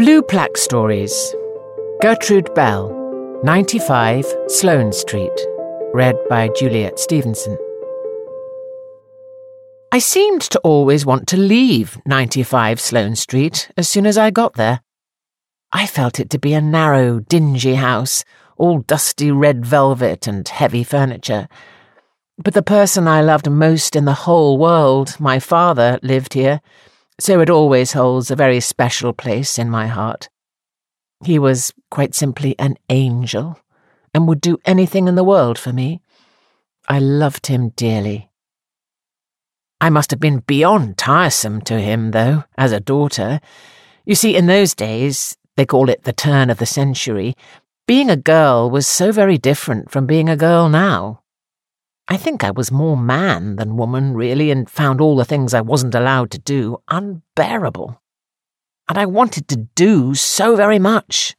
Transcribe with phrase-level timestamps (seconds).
[0.00, 1.34] Blue Plaque Stories.
[2.00, 2.88] Gertrude Bell,
[3.44, 5.38] 95 Sloane Street.
[5.92, 7.58] Read by Juliet Stevenson.
[9.92, 14.54] I seemed to always want to leave 95 Sloane Street as soon as I got
[14.54, 14.80] there.
[15.70, 18.24] I felt it to be a narrow, dingy house,
[18.56, 21.46] all dusty red velvet and heavy furniture.
[22.38, 26.62] But the person I loved most in the whole world, my father, lived here,
[27.20, 30.28] so it always holds a very special place in my heart.
[31.24, 33.58] He was quite simply an angel,
[34.14, 36.00] and would do anything in the world for me.
[36.88, 38.30] I loved him dearly.
[39.80, 43.40] I must have been beyond tiresome to him, though, as a daughter.
[44.04, 47.34] You see, in those days, they call it the turn of the century,
[47.86, 51.19] being a girl was so very different from being a girl now.
[52.12, 55.60] I think I was more man than woman, really, and found all the things I
[55.60, 58.02] wasn't allowed to do unbearable.
[58.88, 61.36] And I wanted to do so very much.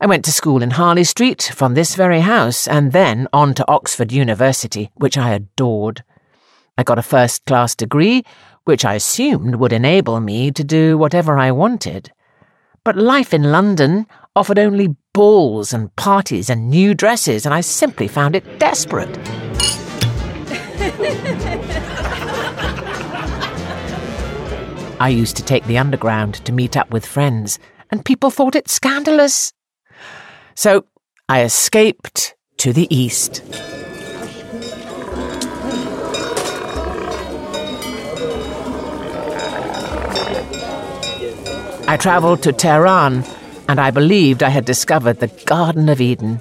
[0.00, 3.68] I went to school in Harley Street from this very house, and then on to
[3.68, 6.02] Oxford University, which I adored.
[6.76, 8.24] I got a first class degree,
[8.64, 12.10] which I assumed would enable me to do whatever I wanted.
[12.82, 18.08] But life in London offered only balls and parties and new dresses, and I simply
[18.08, 19.39] found it desperate.
[25.00, 27.58] I used to take the underground to meet up with friends,
[27.90, 29.52] and people thought it scandalous.
[30.54, 30.84] So
[31.28, 33.42] I escaped to the east.
[41.88, 43.24] I travelled to Tehran,
[43.68, 46.40] and I believed I had discovered the Garden of Eden.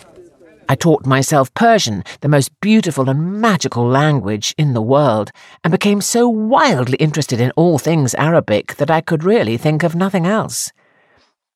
[0.70, 5.32] I taught myself Persian, the most beautiful and magical language in the world,
[5.64, 9.96] and became so wildly interested in all things Arabic that I could really think of
[9.96, 10.72] nothing else.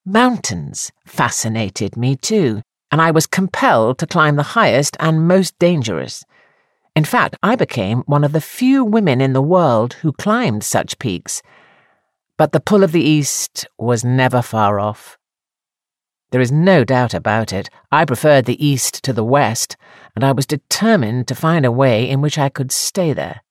[0.03, 6.23] Mountains fascinated me too, and I was compelled to climb the highest and most dangerous.
[6.95, 10.97] In fact, I became one of the few women in the world who climbed such
[10.97, 11.43] peaks.
[12.35, 15.19] But the pull of the East was never far off.
[16.33, 17.69] There is no doubt about it.
[17.91, 19.77] I preferred the East to the West,
[20.15, 23.41] and I was determined to find a way in which I could stay there.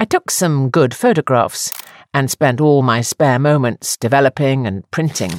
[0.00, 1.70] I took some good photographs
[2.14, 5.32] and spent all my spare moments developing and printing,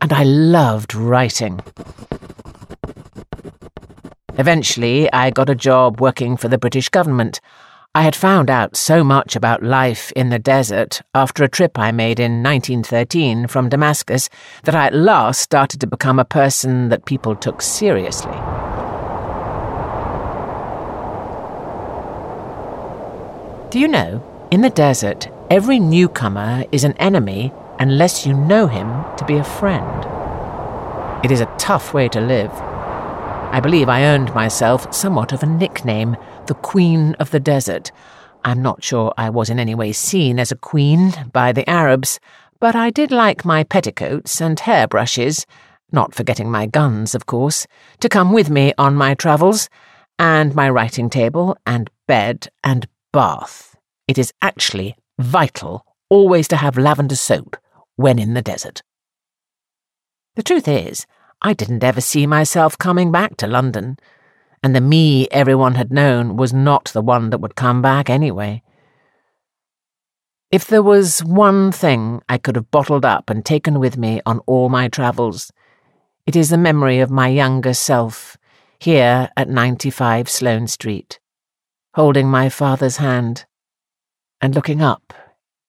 [0.00, 1.58] and I loved writing.
[4.38, 7.40] Eventually, I got a job working for the British government.
[7.94, 11.92] I had found out so much about life in the desert after a trip I
[11.92, 14.30] made in 1913 from Damascus
[14.64, 18.32] that I at last started to become a person that people took seriously.
[23.68, 29.04] Do you know, in the desert, every newcomer is an enemy unless you know him
[29.18, 30.06] to be a friend.
[31.22, 32.71] It is a tough way to live.
[33.52, 37.92] I believe I earned myself somewhat of a nickname the Queen of the Desert.
[38.44, 42.18] I'm not sure I was in any way seen as a queen by the Arabs,
[42.60, 45.44] but I did like my petticoats and hairbrushes,
[45.92, 47.66] not forgetting my guns, of course,
[48.00, 49.68] to come with me on my travels,
[50.18, 53.76] and my writing table and bed and bath.
[54.08, 57.58] It is actually vital always to have lavender soap
[57.96, 58.82] when in the desert.
[60.36, 61.04] The truth is,
[61.42, 63.98] I didn't ever see myself coming back to London
[64.62, 68.62] and the me everyone had known was not the one that would come back anyway.
[70.50, 74.38] If there was one thing I could have bottled up and taken with me on
[74.40, 75.50] all my travels,
[76.26, 78.36] it is the memory of my younger self,
[78.78, 81.18] here at 95 Sloane Street,
[81.94, 83.46] holding my father's hand
[84.40, 85.14] and looking up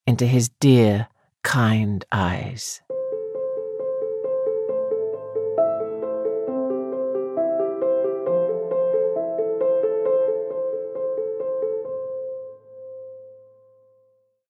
[0.06, 1.08] into his dear,
[1.42, 2.82] kind eyes.